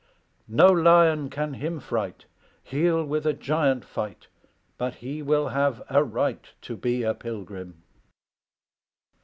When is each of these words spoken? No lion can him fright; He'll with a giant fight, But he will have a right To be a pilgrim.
No 0.47 0.65
lion 0.69 1.29
can 1.29 1.53
him 1.53 1.79
fright; 1.79 2.25
He'll 2.63 3.05
with 3.05 3.27
a 3.27 3.33
giant 3.33 3.85
fight, 3.85 4.29
But 4.79 4.95
he 4.95 5.21
will 5.21 5.49
have 5.49 5.83
a 5.91 6.03
right 6.03 6.43
To 6.61 6.75
be 6.75 7.03
a 7.03 7.13
pilgrim. 7.13 7.83